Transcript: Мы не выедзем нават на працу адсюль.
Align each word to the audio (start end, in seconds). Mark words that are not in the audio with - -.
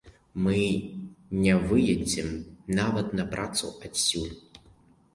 Мы 0.45 0.55
не 1.43 1.53
выедзем 1.69 2.29
нават 2.81 3.07
на 3.23 3.31
працу 3.37 3.67
адсюль. 3.87 4.37